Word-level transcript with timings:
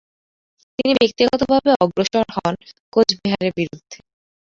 তিনি 0.79 0.91
ব্যক্তিগতভাবে 0.99 1.71
অগ্রসর 1.83 2.25
হন 2.35 2.53
কোচবিহারের 2.93 3.51
বিরুদ্ধে। 3.57 3.97